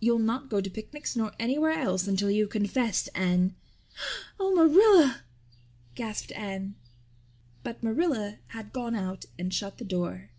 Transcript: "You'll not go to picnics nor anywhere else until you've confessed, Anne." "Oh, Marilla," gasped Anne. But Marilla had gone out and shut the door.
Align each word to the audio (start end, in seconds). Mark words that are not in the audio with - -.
"You'll 0.00 0.18
not 0.18 0.48
go 0.48 0.62
to 0.62 0.70
picnics 0.70 1.14
nor 1.14 1.34
anywhere 1.38 1.72
else 1.72 2.08
until 2.08 2.30
you've 2.30 2.48
confessed, 2.48 3.10
Anne." 3.14 3.54
"Oh, 4.40 4.54
Marilla," 4.54 5.24
gasped 5.94 6.32
Anne. 6.32 6.76
But 7.62 7.82
Marilla 7.82 8.38
had 8.46 8.72
gone 8.72 8.94
out 8.94 9.26
and 9.38 9.52
shut 9.52 9.76
the 9.76 9.84
door. 9.84 10.30